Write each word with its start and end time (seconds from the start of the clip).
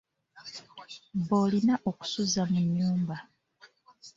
B’olina 1.27 1.75
okusuza 1.89 2.41
mu 2.51 2.59
nnyumba. 2.65 3.17